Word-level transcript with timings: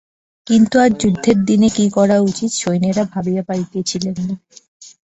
কিন্তু 0.47 0.75
আজ 0.79 0.91
যুদ্ধের 1.01 1.37
দিনে 1.47 1.69
কী 1.75 1.85
করা 1.97 2.17
উচিত 2.21 2.51
সৈন্যেরা 2.61 3.03
ভাবিয়া 3.13 3.43
পাইতেছিল 3.49 4.05
না। 4.19 4.35